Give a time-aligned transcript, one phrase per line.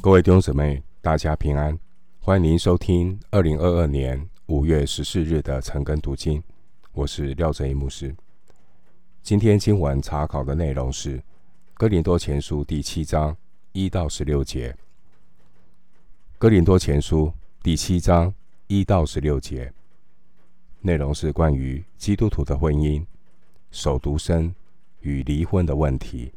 [0.00, 1.78] 各位弟兄姊妹，大家平安！
[2.20, 6.42] 欢迎您收听二零二二年五月十四日的晨更读经。
[6.92, 8.14] 我是廖正一牧师。
[9.22, 11.18] 今天经文查考的内容是
[11.72, 13.34] 《哥林多前书》第七章
[13.72, 14.72] 一到十六节。
[16.38, 17.26] 《哥林多前书》
[17.62, 18.34] 第七章
[18.66, 19.72] 一到十六节
[20.80, 23.02] 内容是关于基督徒的婚姻、
[23.70, 24.54] 守独身
[25.00, 26.32] 与离婚的问题。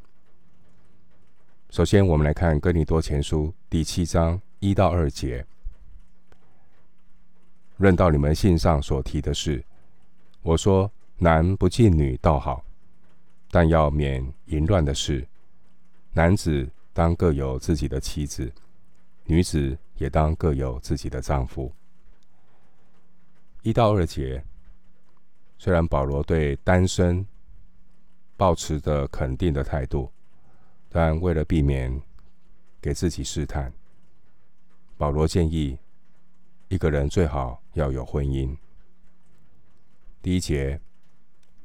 [1.70, 5.46] 首先，我们来看《哥林多前书》第七章一到二节。
[7.76, 9.64] 论到你们信上所提的事，
[10.42, 12.64] 我说男不近女倒好，
[13.52, 15.28] 但要免淫乱的事。
[16.14, 18.50] 男子当各有自己的妻子，
[19.26, 21.72] 女子也当各有自己的丈夫。
[23.62, 24.42] 一到二节，
[25.60, 27.28] 虽然保罗对单身
[28.38, 30.10] 抱持着肯定的态度。
[30.90, 32.02] 但为了避免
[32.82, 33.72] 给自己试探，
[34.98, 35.78] 保罗建议
[36.70, 38.56] 一个人最好要有婚姻。
[40.22, 40.80] 第一节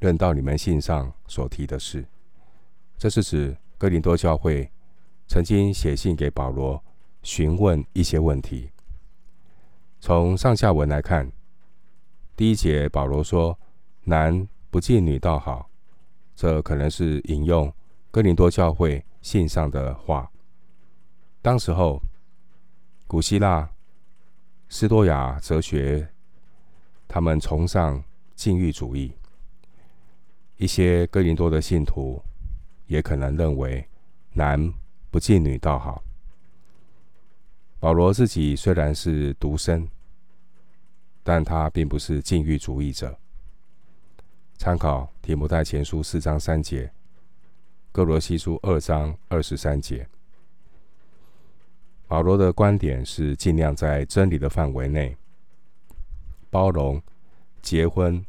[0.01, 2.05] 论到你们信上所提的事，
[2.99, 4.71] 这是指哥林多教会
[5.29, 6.83] 曾经写信给保罗
[7.23, 8.71] 询问一些问题。
[10.01, 11.31] 从上下文来看，
[12.37, 13.57] 第一节保罗说
[14.05, 15.71] “男不近女倒好”，
[16.35, 17.73] 这可能是引用
[18.11, 19.05] 哥林多教会。
[19.23, 20.31] 信上的话，
[21.41, 22.03] 当时候，
[23.07, 23.71] 古希腊、
[24.69, 26.09] 斯多亚哲学，
[27.09, 28.03] 他们崇尚
[28.35, 29.13] 禁欲主义。
[30.57, 32.23] 一些哥林多的信徒
[32.87, 33.89] 也可能认为，
[34.33, 34.73] 男
[35.11, 36.03] 不近女倒好。
[37.79, 39.89] 保罗自己虽然是独身，
[41.23, 43.19] 但他并不是禁欲主义者。
[44.57, 46.93] 参考提摩太前书四章三节。
[47.93, 50.09] 歌罗西书二章二十三节，
[52.09, 55.15] 保罗的观点是尽量在真理的范围内
[56.49, 57.01] 包容
[57.61, 58.25] 结婚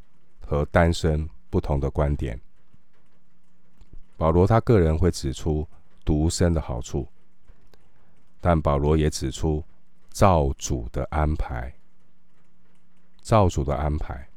[0.45, 2.37] 和单身不同的观点。
[4.17, 5.65] 保罗他个人会指出
[6.03, 7.07] 独身的好处，
[8.41, 9.63] 但保罗也指出
[10.09, 11.73] 造主的安排，
[13.21, 14.27] 造主的安排，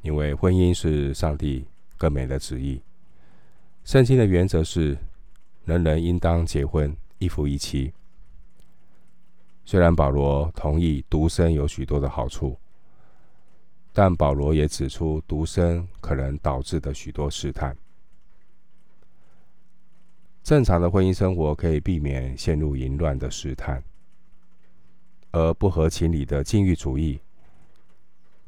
[0.00, 1.64] 因为婚姻是上帝
[1.96, 2.82] 更美的旨意。
[3.84, 4.96] 圣经的原则是，
[5.64, 7.92] 人人应当结婚，一夫一妻。
[9.64, 12.56] 虽然保罗同意独身有许多的好处，
[13.92, 17.76] 但保罗也指出独身可能导致的许多试探。
[20.44, 23.82] 正常的婚姻生活可以避免陷入淫乱的试探，
[25.32, 27.20] 而不合情理的禁欲主义，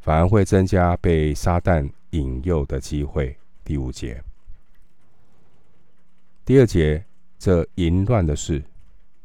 [0.00, 3.36] 反而会增加被撒旦引诱的机会。
[3.64, 4.22] 第五节。
[6.46, 7.02] 第二节，
[7.38, 8.62] 这淫乱的事，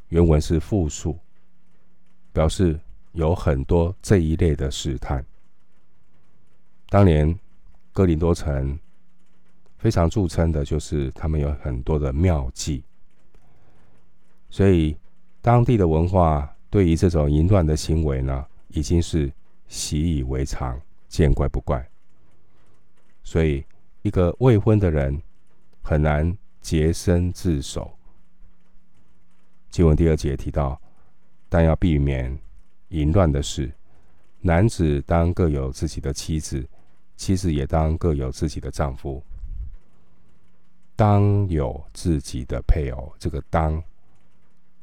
[0.08, 1.20] 原文是复数，
[2.32, 2.80] 表示
[3.12, 5.26] 有很多这一类的试探。
[6.88, 7.38] 当年
[7.92, 8.80] 哥林多城
[9.78, 12.82] 非常著称的就是他们有很多的妙计，
[14.50, 14.96] 所以
[15.42, 19.30] 当地的文化对于这种淫乱的行为呢，已经是
[19.68, 20.80] 习以为常，
[21.10, 21.86] 见怪不怪。
[23.26, 23.66] 所以
[24.04, 25.22] 一个未婚的人
[25.82, 26.34] 很难。
[26.70, 27.98] 洁身自守。
[29.72, 30.80] 经文第二节提到，
[31.50, 32.38] 但要避免
[32.90, 33.72] 淫乱的事。
[34.42, 36.64] 男子当各有自己的妻子，
[37.16, 39.20] 妻子也当各有自己的丈夫。
[40.96, 43.82] 当有自己的配偶，这个“当”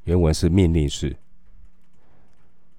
[0.02, 1.16] 原文是命令式，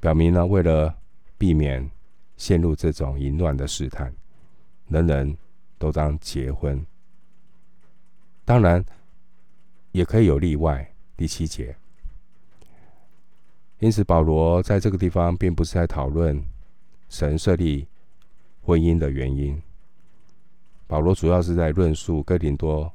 [0.02, 0.94] 表明呢，为了
[1.38, 1.90] 避免
[2.36, 4.14] 陷入这种淫乱的试探，
[4.90, 5.38] 人人
[5.78, 6.86] 都当结婚。
[8.44, 8.84] 当然，
[9.98, 10.94] 也可以有例外。
[11.16, 11.76] 第七节，
[13.80, 16.40] 因此保罗在这个地方并不是在讨论
[17.10, 17.88] 神设立
[18.62, 19.60] 婚姻的原因。
[20.86, 22.94] 保罗主要是在论述哥林多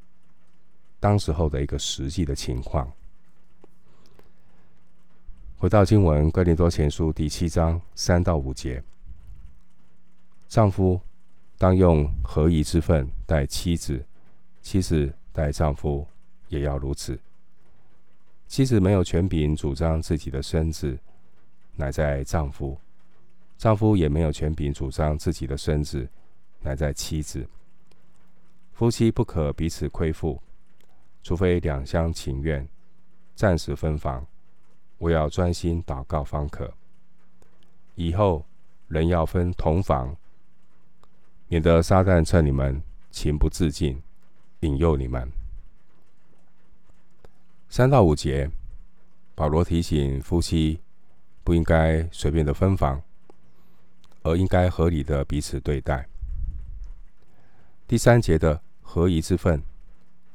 [1.00, 2.90] 当时候的一个实际的情况。
[5.58, 8.80] 回到经文，哥林多前书第七章三到五节，
[10.48, 11.00] 丈夫
[11.58, 14.06] 当用合宜之分待妻子，
[14.60, 15.12] 妻子。
[15.34, 16.06] 待丈夫
[16.52, 17.18] 也要如此。
[18.46, 20.98] 妻子没有权柄主张自己的身子，
[21.74, 22.78] 乃在丈夫；
[23.56, 26.06] 丈夫也没有权柄主张自己的身子，
[26.60, 27.48] 乃在妻子。
[28.74, 30.38] 夫妻不可彼此亏负，
[31.22, 32.68] 除非两厢情愿，
[33.34, 34.26] 暂时分房，
[34.98, 36.70] 我要专心祷告方可。
[37.94, 38.44] 以后
[38.88, 40.14] 人要分同房，
[41.48, 44.00] 免得撒旦趁你们情不自禁。
[44.60, 45.41] 引诱你们。
[47.72, 48.50] 三到五节
[49.34, 50.78] 保罗提醒夫妻
[51.42, 53.00] 不应该随便的分房，
[54.20, 56.06] 而应该合理的彼此对待。
[57.88, 59.62] 第三节的合宜之分，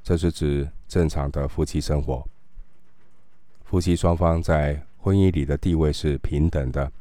[0.02, 2.28] 这是指正常的夫妻生活。
[3.64, 6.92] 夫妻双方在婚姻里的地位是平等的，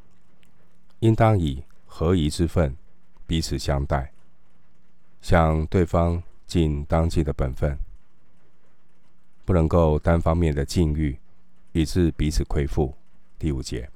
[0.98, 2.76] 应当以合宜之分
[3.26, 4.12] 彼此相待，
[5.22, 7.78] 向对方尽当尽的本分，
[9.46, 11.16] 不能够单方面的禁欲，
[11.70, 12.92] 以致彼此亏负。
[13.38, 13.88] 第五节，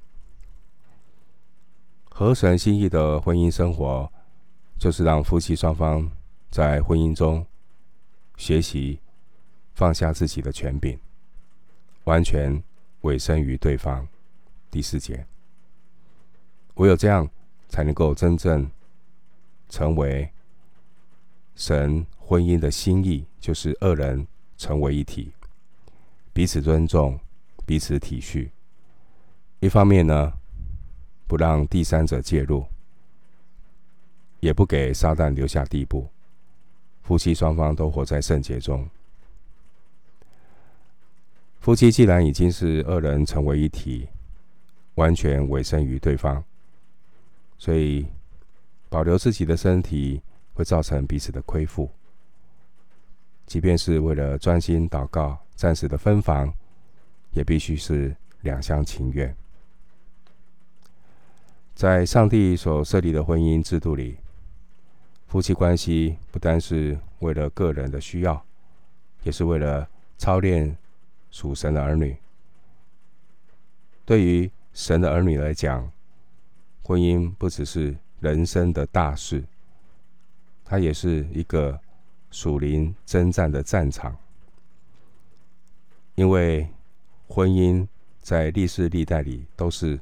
[2.09, 4.09] 合神心意的婚姻生活，
[4.79, 6.09] 就是让夫妻双方
[6.49, 7.45] 在婚姻中
[8.37, 8.99] 学习
[9.73, 10.97] 放下自己的权柄，
[12.05, 12.63] 完全
[13.01, 14.07] 委身于对方。
[14.69, 15.25] 第四节，
[16.75, 17.29] 唯有这样，
[17.67, 18.71] 才能够真正
[19.67, 20.29] 成为
[21.55, 24.25] 神婚姻的心意，就是二人
[24.57, 25.33] 成为一体，
[26.33, 27.19] 彼此尊重，
[27.65, 28.49] 彼此体恤。
[29.59, 30.33] 一方面呢，
[31.27, 32.65] 不让第三者介入，
[34.39, 36.09] 也不给撒旦留下地步。
[37.03, 38.89] 夫妻双方都活在圣洁中。
[41.59, 44.07] 夫妻既然已经是二人成为一体，
[44.95, 46.43] 完全委身于对方，
[47.57, 48.07] 所以
[48.89, 50.21] 保留自己的身体
[50.53, 51.91] 会造成彼此的亏负。
[53.51, 56.53] 即便是为了专心祷告，暂时的分房，
[57.33, 59.35] 也必须是两厢情愿。
[61.75, 64.15] 在上帝所设立的婚姻制度里，
[65.27, 68.41] 夫妻关系不单是为了个人的需要，
[69.23, 69.85] 也是为了
[70.17, 70.77] 操练
[71.29, 72.15] 属神的儿女。
[74.05, 75.91] 对于神的儿女来讲，
[76.83, 79.43] 婚姻不只是人生的大事，
[80.63, 81.77] 它也是一个
[82.31, 84.17] 属灵征战的战场。
[86.15, 86.67] 因为
[87.27, 87.87] 婚姻
[88.19, 89.99] 在历世历代里都是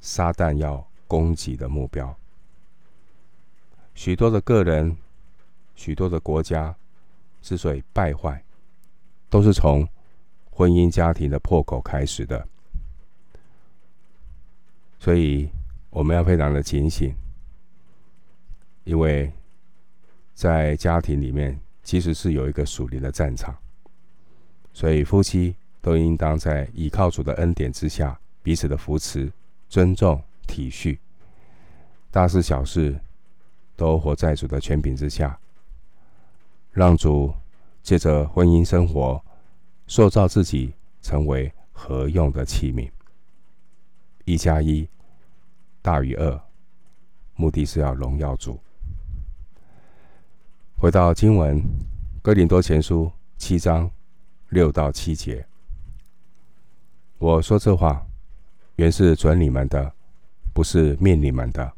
[0.00, 2.14] 撒旦要攻击的目标，
[3.94, 4.96] 许多的个人、
[5.74, 6.74] 许多的国家
[7.40, 8.42] 之所以败坏，
[9.30, 9.86] 都是从
[10.50, 12.46] 婚姻家庭的破口开始的。
[14.98, 15.48] 所以
[15.90, 17.14] 我们要非常的警醒，
[18.84, 19.32] 因为
[20.34, 23.56] 在家庭里面其实是有一个属灵的战场，
[24.72, 29.32] 所以夫妻都应当在倚靠主的恩典之下，彼此的扶持、
[29.68, 30.22] 尊重。
[30.44, 30.98] 体恤，
[32.10, 33.00] 大事小事
[33.74, 35.38] 都活在主的权柄之下，
[36.72, 37.32] 让主
[37.82, 39.24] 借着婚姻生活
[39.86, 42.90] 塑造自己成为合用的器皿。
[44.26, 44.86] 一加一
[45.80, 46.38] 大于二，
[47.34, 48.60] 目的是要荣耀主。
[50.82, 51.60] 回到经文，
[52.22, 53.04] 《哥林多前书》
[53.38, 53.88] 七章
[54.48, 55.46] 六到七节，
[57.18, 58.04] 我说这话
[58.74, 59.92] 原是准你们的。
[60.52, 61.72] 不是命你们的，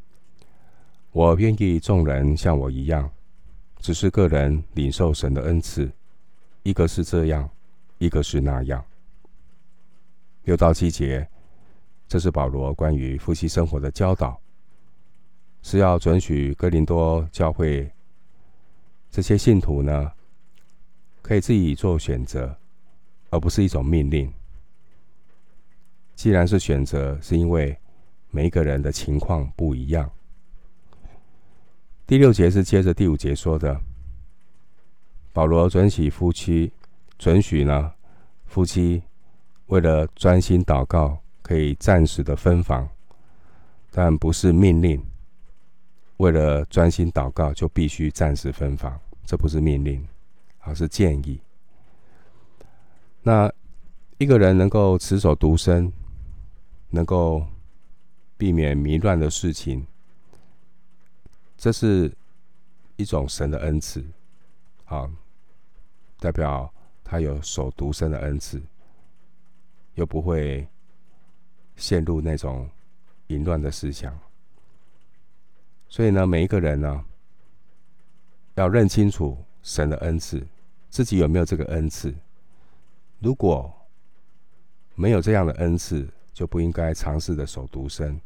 [1.11, 3.07] 我愿意众人像我一样，
[3.77, 5.87] 只是个人领受神的恩赐，
[6.63, 7.47] 一个是这样，
[7.99, 8.83] 一个是那样。
[10.45, 11.29] 六到七节，
[12.07, 14.41] 这是保罗关于夫妻生活的教导，
[15.61, 17.87] 是要准许哥林多教会
[19.15, 20.11] 这些信徒呢，
[21.21, 22.53] 可以自己做选择，
[23.29, 24.29] 而不是一种命令。
[26.15, 27.77] 既然是选择，是因为。
[28.31, 30.11] 每一个人的情况不一样。
[32.05, 33.79] 第六节是接着第五节说的，
[35.31, 36.69] 保罗准许夫妻，
[37.17, 37.93] 准许呢
[38.45, 39.01] 夫妻
[39.67, 42.89] 为了专心祷告，可以暂时的分房，
[43.89, 45.01] 但不是命令。
[46.17, 50.07] 为了专心祷告，就必须暂时分房，这不是命令，
[50.59, 51.39] 而是建议。
[53.23, 53.51] 那
[54.17, 55.91] 一个人能够持守独身，
[56.89, 57.45] 能够。
[58.37, 59.87] 避免迷乱的事情，
[61.55, 62.11] 这是
[62.97, 64.03] 一种神的恩赐，
[64.83, 65.09] 啊，
[66.19, 66.69] 代表
[67.01, 68.61] 他有守独身的恩赐，
[69.93, 70.67] 又不会
[71.77, 72.69] 陷入那种
[73.27, 74.13] 淫乱的思想。
[75.87, 77.05] 所以呢，每一个人呢，
[78.55, 80.45] 要认清楚神的恩赐，
[80.89, 82.13] 自己有没有这个恩赐。
[83.19, 83.73] 如果
[84.95, 88.19] 没有这样的恩赐，就不应该尝试的守独身，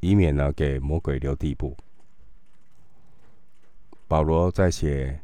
[0.00, 1.76] 以免呢给魔鬼留地步。
[4.08, 5.20] 保罗在写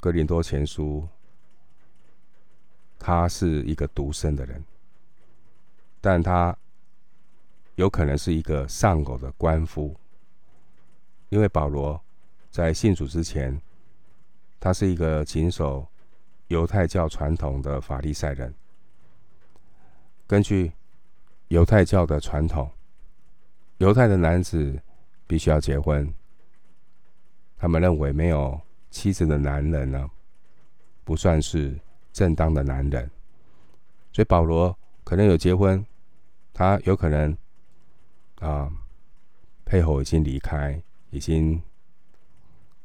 [0.00, 1.06] 哥林多前书，
[2.98, 4.62] 他是一个独身的人，
[6.00, 6.56] 但他
[7.76, 9.94] 有可能是一个丧偶的官夫，
[11.28, 12.02] 因为保罗
[12.58, 13.56] 在信主之前，
[14.58, 15.86] 他是一个谨守
[16.48, 18.52] 犹太教传统的法利赛人。
[20.26, 20.72] 根据
[21.46, 22.68] 犹太教的传统，
[23.76, 24.76] 犹太的男子
[25.24, 26.12] 必须要结婚。
[27.56, 28.60] 他们认为没有
[28.90, 30.10] 妻子的男人呢，
[31.04, 31.78] 不算是
[32.12, 33.08] 正当的男人。
[34.12, 35.86] 所以保罗可能有结婚，
[36.52, 37.38] 他有可能
[38.40, 38.68] 啊，
[39.64, 41.62] 配偶已经离开，已经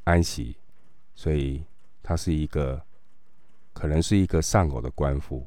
[0.03, 0.55] 安息，
[1.15, 1.63] 所以
[2.01, 2.81] 他是一个
[3.73, 5.45] 可能是一个丧偶的官夫。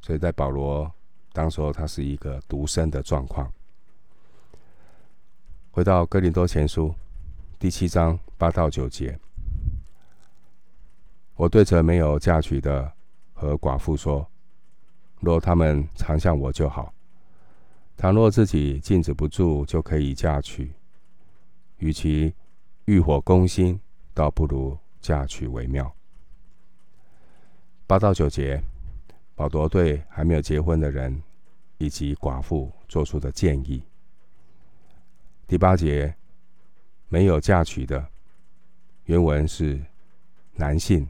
[0.00, 0.90] 所以在保罗
[1.32, 3.52] 当时候，他是一个独身的状况。
[5.70, 6.94] 回到哥林多前书
[7.58, 9.18] 第七章八到九节，
[11.36, 12.92] 我对着没有嫁娶的
[13.34, 14.26] 和寡妇说。
[15.20, 16.92] 若他们常向我就好；
[17.96, 20.72] 倘若自己禁止不住，就可以嫁娶。
[21.78, 22.32] 与其
[22.88, 23.78] 欲火攻心，
[24.14, 25.94] 倒不如嫁娶为妙。
[27.86, 28.58] 八到九节，
[29.34, 31.22] 保罗对还没有结婚的人
[31.76, 33.82] 以及寡妇做出的建议。
[35.46, 36.14] 第八节，
[37.08, 38.08] 没有嫁娶的，
[39.04, 39.78] 原文是
[40.54, 41.06] 男性，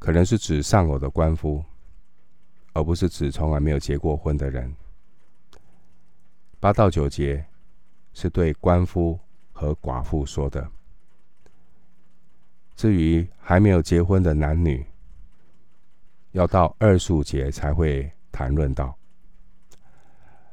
[0.00, 1.64] 可能是指丧偶的官夫。
[2.72, 4.74] 而不是指从来没有结过婚的人。
[6.58, 7.46] 八到九节
[8.12, 9.18] 是对官夫
[9.56, 10.70] 和寡妇说的。
[12.76, 14.84] 至于还没有结婚的男女，
[16.32, 18.94] 要到二十五节才会谈论到。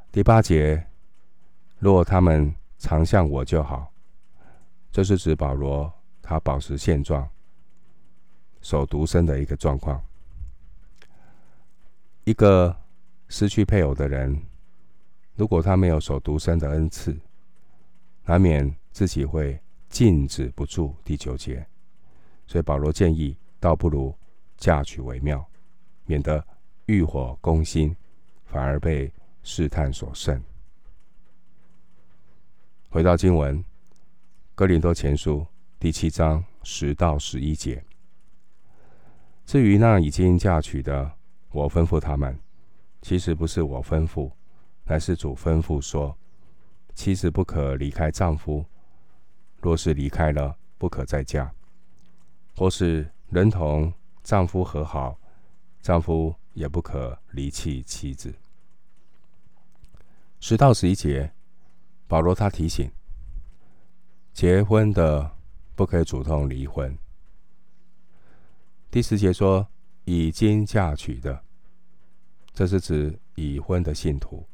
[0.09, 0.81] 第八节，
[1.79, 3.91] 若他们常向我就好，
[4.89, 5.91] 这是指保罗
[6.21, 7.27] 他保持现状、
[8.61, 10.01] 守独身的一个状况。
[12.23, 12.73] 一个
[13.27, 14.41] 失去配偶的人，
[15.35, 17.13] 如果他没有守独身的恩赐，
[18.23, 19.59] 难免自己会
[19.89, 20.95] 禁止不住。
[21.03, 21.67] 第九节，
[22.47, 24.15] 所以保罗建议，倒不如
[24.55, 25.45] 嫁娶为妙，
[26.05, 26.45] 免得
[26.85, 27.93] 欲火攻心，
[28.45, 30.41] 反而被试探所胜。
[32.89, 33.59] 回到经文，
[34.53, 35.39] 《哥林多前书》
[35.79, 37.83] 第七章十到十一节。
[39.45, 41.11] 至于那已经嫁娶的，
[41.51, 42.39] 我吩咐他们，
[43.01, 44.31] 其实不是我吩咐，
[44.85, 46.15] 乃是主吩咐说：
[46.93, 48.63] 妻子不可离开丈夫；
[49.63, 51.49] 若是离开了，不可再嫁；
[52.55, 53.91] 或是人同
[54.21, 55.17] 丈夫和好，
[55.81, 58.31] 丈夫也不可离弃妻子。
[60.39, 61.33] 十到十一节，
[62.07, 62.91] 保罗他提醒：
[64.33, 65.31] 结婚的
[65.73, 66.95] 不可以主动离婚。
[68.91, 69.67] 第十节说。
[70.05, 71.45] 已经嫁娶的，
[72.53, 74.45] 这是指已婚的信徒。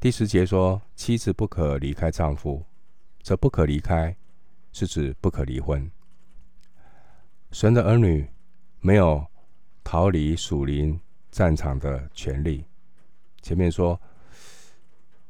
[0.00, 2.64] 第十节说，妻子不可离开丈夫，
[3.24, 4.14] 则不可离开
[4.70, 5.90] 是指不可离婚。
[7.50, 8.28] 神的儿女
[8.80, 9.26] 没有
[9.82, 11.00] 逃离属灵
[11.30, 12.64] 战场的权利。
[13.40, 13.98] 前面说，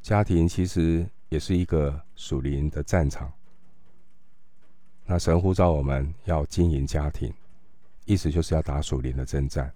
[0.03, 3.33] 家庭其实也是一个属灵的战场。
[5.07, 7.33] 那神呼召我们要经营家庭。
[8.07, 9.73] 意思就是要打属灵的征战，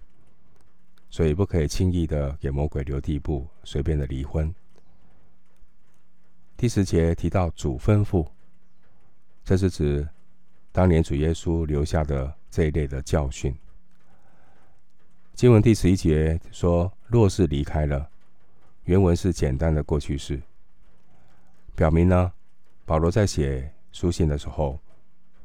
[1.09, 4.53] 所以不可以轻易的给魔鬼留地步，随便的离婚。
[6.59, 8.27] 第十节提到主吩咐，
[9.45, 10.05] 这是指
[10.73, 13.55] 当年主耶稣留下的这一类的教训。
[15.33, 18.09] 经文第十一节说：“若是离开了”，
[18.83, 20.41] 原文是简单的过去式，
[21.77, 22.29] 表明呢，
[22.83, 24.77] 保罗在写书信的时候。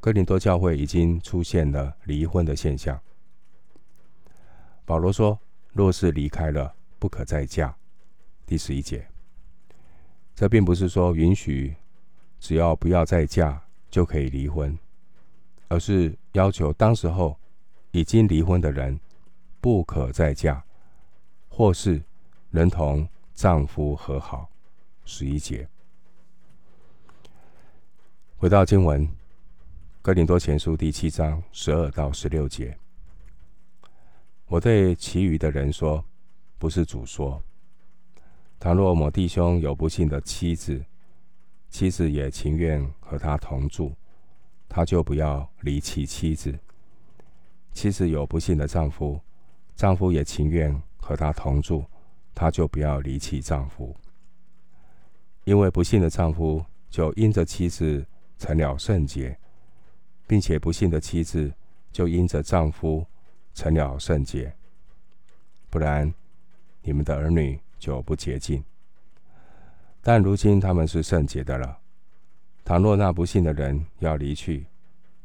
[0.01, 2.99] 哥林多教会已经出现了离婚的现象。
[4.83, 5.39] 保罗说
[5.71, 7.73] ：“若是离开了，不可再嫁。”
[8.45, 9.07] 第十一节，
[10.35, 11.73] 这并不是说允许
[12.41, 14.77] 只要不要再嫁就可以离婚，
[15.69, 17.39] 而是要求当时候
[17.91, 18.99] 已经离婚的人
[19.61, 20.61] 不可再嫁，
[21.47, 22.03] 或是
[22.51, 24.49] 人同丈夫和好。
[25.05, 25.67] 十一节，
[28.37, 29.07] 回到经文。
[30.01, 32.77] 哥林多前书第七章十二到十六节，
[34.47, 36.03] 我对其余的人说，
[36.59, 37.41] 不是主说。
[38.59, 40.83] 倘若某弟兄有不幸的妻子，
[41.69, 43.93] 妻子也情愿和他同住，
[44.67, 46.51] 他就不要离弃妻子；
[47.71, 49.19] 妻子有不幸的丈夫，
[49.75, 51.85] 丈夫也情愿和他同住，
[52.33, 53.95] 他就不要离弃丈夫。
[55.43, 58.05] 因为不幸的丈夫就因着妻子
[58.37, 59.37] 成了圣洁。
[60.27, 61.53] 并且不幸的妻子
[61.91, 63.05] 就因着丈夫
[63.53, 64.51] 成了圣洁，
[65.69, 66.11] 不然
[66.81, 68.63] 你们的儿女就不洁净。
[70.01, 71.77] 但如今他们是圣洁的了。
[72.63, 74.65] 倘若那不信的人要离去，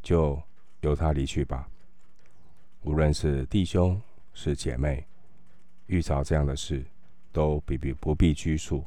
[0.03, 0.39] 就
[0.83, 1.67] 由他离去吧。
[2.83, 3.99] 无论是弟兄、
[4.35, 5.07] 是姐妹，
[5.87, 6.85] 遇着这样的事，
[7.33, 8.85] 都必必不必拘束。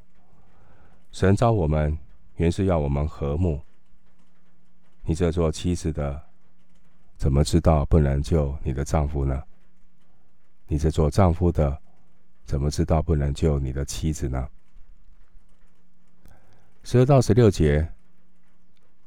[1.12, 1.98] 神召我们，
[2.36, 3.60] 原是要我们和睦。
[5.02, 6.22] 你这做妻子的，
[7.18, 9.42] 怎么知道不能救你的丈夫呢？
[10.68, 11.82] 你这做丈夫的，
[12.46, 14.48] 怎么知道不能救你的妻子呢？
[16.84, 17.88] 十二到十六节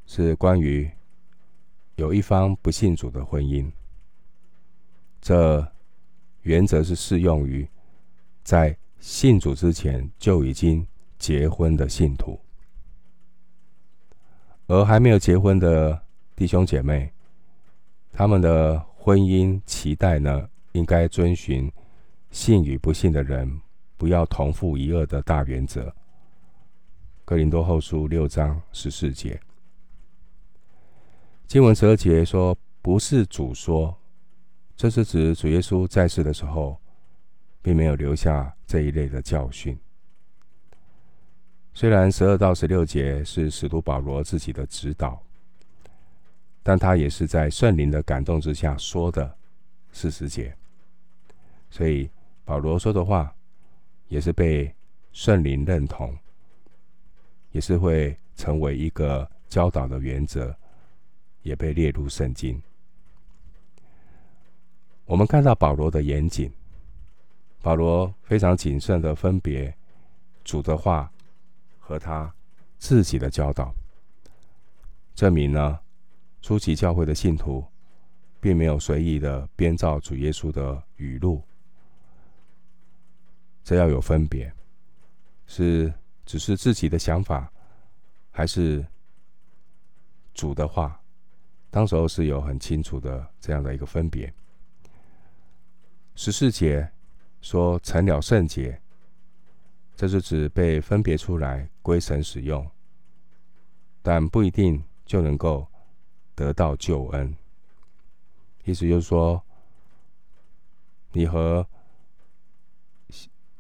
[0.07, 0.91] 是关于
[1.97, 3.71] 有一方不信主的婚姻。
[5.21, 5.67] 这
[6.43, 7.69] 原则是适用于
[8.45, 10.87] 在信主之前就已经
[11.19, 12.41] 结婚的信徒，
[14.67, 16.01] 而还没有结婚的
[16.35, 17.13] 弟兄姐妹，
[18.13, 21.71] 他们的婚姻期待呢，应该遵循
[22.37, 23.63] 信与不信的人
[23.97, 25.91] 不要同负一轭的大原则。
[27.25, 29.41] 哥林多后书六章十四节，
[31.47, 33.97] 经文十二节说：“不是主说。”
[34.77, 36.79] 这是指主耶稣在世的时候，
[37.63, 39.77] 并没有留下这一类的教训。
[41.73, 45.19] 虽然十二到十六节是使徒保罗自己的指导，
[46.63, 49.35] 但他也是在圣灵的感动之下说的
[49.91, 50.55] 四十节，
[51.71, 52.11] 所以
[52.47, 53.35] 保罗说的话
[54.07, 54.73] 也是被
[55.11, 56.17] 圣灵认同，
[57.51, 60.57] 也是会成为一个教导的原则，
[61.43, 62.63] 也被列入圣经。
[65.07, 66.49] 我们看到保罗的严谨，
[67.63, 69.75] 保罗非常谨慎的分别
[70.45, 71.11] 主的话
[71.81, 72.33] 和他
[72.79, 73.75] 自己的教导，
[75.17, 75.81] 证明呢，
[76.43, 77.65] 初期教会的信徒
[78.39, 81.43] 并没有随意的编造主耶稣的语录，
[83.67, 84.55] 这要有分别，
[85.49, 85.93] 是
[86.25, 87.53] 只是自己的想法，
[88.31, 88.87] 还是
[90.33, 91.01] 主的话？
[91.69, 94.33] 当时候是有很清楚的这样的一个分别。
[96.15, 96.89] 十四节
[97.41, 98.81] 说成了圣洁，
[99.97, 102.65] 这是指被分别出来归神使用，
[104.01, 105.67] 但不一定就能够
[106.37, 107.37] 得到救恩。
[108.63, 109.43] 意思就是说，
[111.11, 111.67] 你和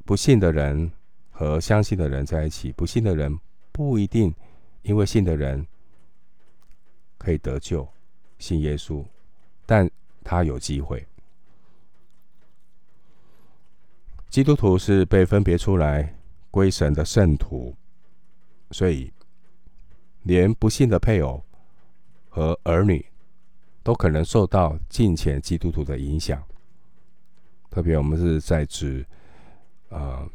[0.06, 0.90] 不信的人
[1.32, 3.38] 和相信的人在一起，不信的人
[3.72, 4.32] 不一定
[4.82, 5.66] 因为信的人
[7.18, 7.86] 可以得救，
[8.38, 9.04] 信耶稣，
[9.66, 9.90] 但
[10.22, 11.04] 他有机会。
[14.30, 16.14] 基督徒是被分别出来
[16.52, 17.74] 归神的圣徒，
[18.70, 19.12] 所以
[20.22, 21.42] 连不信的配偶
[22.28, 23.04] 和儿女
[23.82, 26.42] 都可能受到敬虔基督徒的影响。
[27.70, 29.04] 特别我们是在指，
[29.88, 30.28] 呃，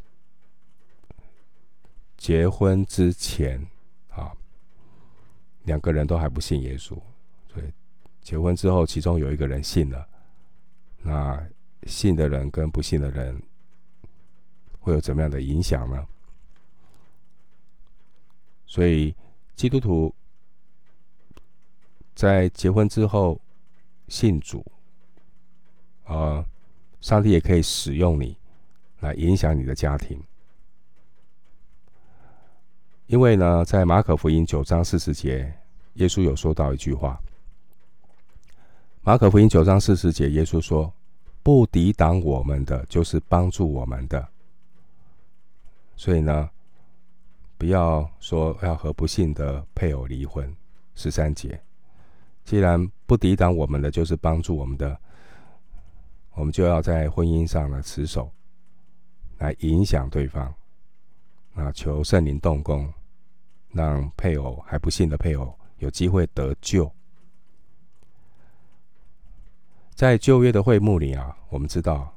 [2.16, 3.64] 结婚之前
[4.10, 4.32] 啊，
[5.64, 7.00] 两个人都还不信耶稣，
[7.52, 7.72] 所以
[8.20, 10.08] 结婚之后，其中有一个人信了，
[11.02, 11.48] 那
[11.84, 13.42] 信的人跟不信的人。
[14.84, 16.04] 会有怎么样的影响呢？
[18.66, 19.14] 所以
[19.54, 20.12] 基督徒
[22.16, 23.40] 在结婚之后
[24.08, 24.66] 信主，
[26.02, 26.44] 啊，
[27.00, 28.36] 上帝也可以使用你
[29.02, 30.18] 来影响你的家庭。
[33.06, 35.52] 因为呢，在马可福音九章四十节，
[35.94, 37.20] 耶稣有说到一句话。
[39.02, 40.90] 马可福音九章四十节，耶稣说
[41.42, 44.26] ：“不抵挡我们的，就是帮助我们的。”
[45.94, 46.48] 所以呢，
[47.58, 50.56] 不要说要和不幸的配偶离婚。
[50.94, 51.60] 十三节，
[52.44, 54.96] 既然不抵挡我们的，就是帮助我们的，
[56.34, 58.30] 我们就要在婚姻上呢持守，
[59.42, 60.54] 来影响对方。
[61.52, 62.92] 那求圣灵动工，
[63.70, 66.90] 让配偶还不信的配偶有机会得救。
[69.94, 72.14] 在旧约的会幕里啊，我们知道，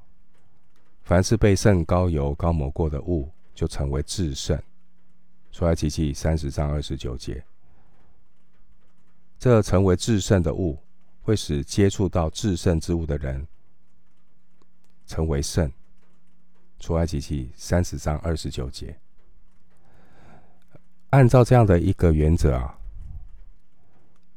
[1.03, 3.29] 凡是被圣膏油膏抹过的物。
[3.55, 4.61] 就成为至圣。
[5.53, 7.41] 出埃及记三十章二十九节，
[9.39, 10.77] 这成为至圣的物，
[11.21, 13.47] 会使接触到至圣之物的人
[15.07, 15.71] 成为圣。
[16.85, 18.95] 出埃及记三十章二十九节，
[21.09, 22.77] 按照这样的一个原则啊，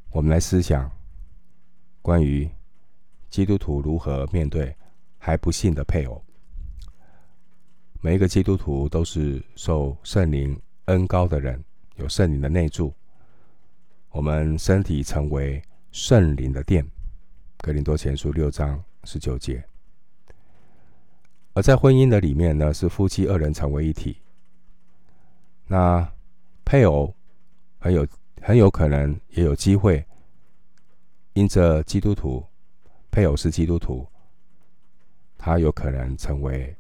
[0.09, 0.91] 我们来思想
[2.01, 2.49] 关于
[3.29, 4.75] 基督徒如何面对
[5.19, 6.25] 还不信的配偶。
[8.01, 11.63] 每一个基督徒都是受圣灵恩膏的人，
[11.97, 12.95] 有圣灵的内住。
[14.09, 16.83] 我们身体成为圣灵的殿，
[17.59, 19.63] 哥林多前书六章十九节。
[21.59, 24.17] 而在婚姻的里面呢，是夫妻二人成为一体。
[25.67, 26.09] 那
[26.65, 27.13] 配偶
[27.81, 28.07] 很有
[28.41, 30.07] 很有可能也有机会，
[31.33, 32.47] 因着基督徒
[33.11, 34.07] 配偶是基督徒，
[35.37, 36.73] 他有可能成为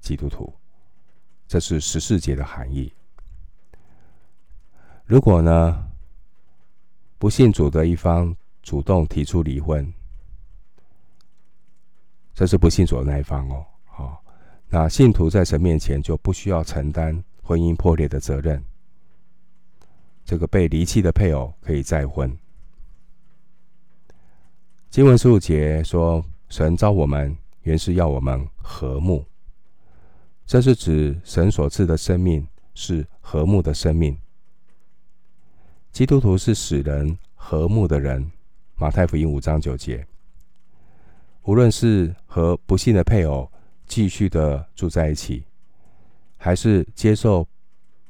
[0.00, 0.52] 基督徒。
[1.46, 2.92] 这是十四节的含义。
[5.04, 5.88] 如果呢，
[7.18, 9.94] 不信主的一方主动提出离婚，
[12.34, 13.64] 这是不信主的那一方哦。
[14.70, 18.62] 那信徒在神面前就不需要承担婚姻破裂的责任。
[20.24, 22.36] 这个被离弃的配偶可以再婚。
[24.90, 29.24] 经文十五节说：“神召我们，原是要我们和睦。”
[30.44, 34.16] 这是指神所赐的生命是和睦的生命。
[35.92, 38.30] 基督徒是使人和睦的人。
[38.76, 40.06] 马太福音五章九节，
[41.42, 43.50] 无论是和不信的配偶
[43.88, 45.42] 继续的住在一起，
[46.36, 47.46] 还是接受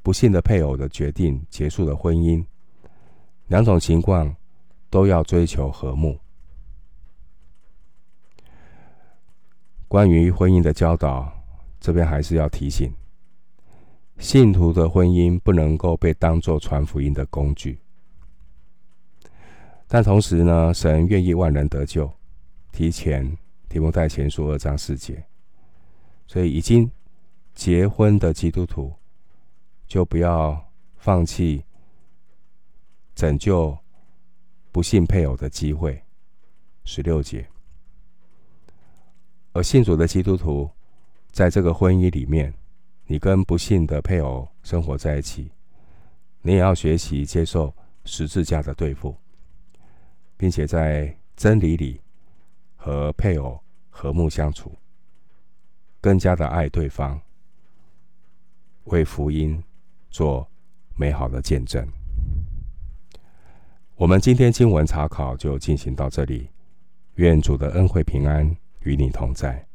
[0.02, 2.44] 不幸的配偶的决定结束了婚姻，
[3.46, 4.34] 两种情况
[4.90, 6.18] 都要追求和睦。
[9.86, 11.32] 关于婚姻的教导，
[11.80, 12.92] 这边还是要提醒。
[14.18, 17.78] 信徒的婚姻不能够被当作传福音的工具，
[19.86, 22.12] 但同时呢，神愿意万人得救。
[22.72, 23.38] 提前
[23.68, 25.24] 提摩太前书二章四节，
[26.28, 26.88] 所以已经
[27.52, 28.94] 结婚的基督徒
[29.88, 31.64] 就不要放弃
[33.16, 33.76] 拯救
[34.70, 36.00] 不信配偶的机会。
[36.84, 37.44] 十六节，
[39.52, 40.70] 而信主的基督徒
[41.32, 42.54] 在这个婚姻里面。
[43.10, 45.50] 你跟不信的配偶生活在一起，
[46.42, 49.16] 你也要学习接受十字架的对付，
[50.36, 51.98] 并且在真理里
[52.76, 54.70] 和配偶和睦相处，
[56.00, 57.20] 更加的爱对方，
[58.84, 59.62] 为福音
[60.10, 60.48] 做
[60.96, 61.86] 美好的见证。
[63.96, 66.48] 我们今天经文查考就进行到这里，
[67.14, 69.67] 愿主的恩惠平安与你同在。